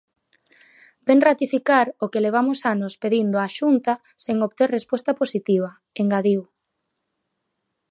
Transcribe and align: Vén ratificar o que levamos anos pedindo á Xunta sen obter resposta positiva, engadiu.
Vén 1.07 1.19
ratificar 1.29 1.87
o 2.03 2.05
que 2.11 2.23
levamos 2.25 2.59
anos 2.73 2.93
pedindo 3.03 3.35
á 3.43 3.47
Xunta 3.57 3.93
sen 4.25 4.37
obter 4.47 4.67
resposta 4.77 5.11
positiva, 5.21 5.69
engadiu. 6.01 6.41